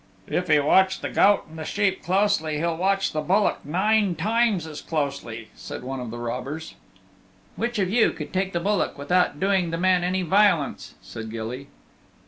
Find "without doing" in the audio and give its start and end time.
8.97-9.69